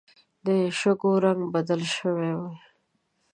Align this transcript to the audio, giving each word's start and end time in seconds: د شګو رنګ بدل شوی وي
د 0.45 0.47
شګو 0.79 1.11
رنګ 1.23 1.41
بدل 1.53 1.81
شوی 1.95 2.31
وي 2.39 2.53